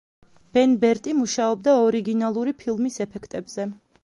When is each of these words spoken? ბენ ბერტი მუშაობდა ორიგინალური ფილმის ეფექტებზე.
ბენ 0.57 0.71
ბერტი 0.83 1.13
მუშაობდა 1.17 1.77
ორიგინალური 1.83 2.55
ფილმის 2.63 2.99
ეფექტებზე. 3.07 3.73